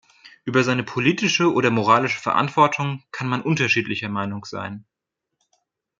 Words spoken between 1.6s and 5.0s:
moralische Verantwortung kann man unterschiedlicher Meinung sein.